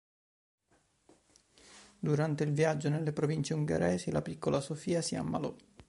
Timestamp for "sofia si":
4.59-5.15